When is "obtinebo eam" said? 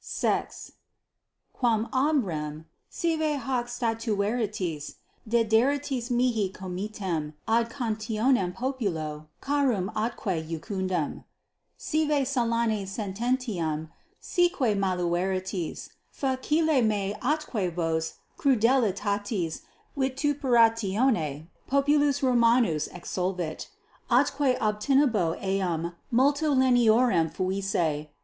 24.57-25.93